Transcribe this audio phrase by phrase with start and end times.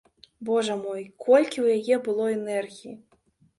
[0.47, 2.93] Божа мой, колькі ў яе было энергіі!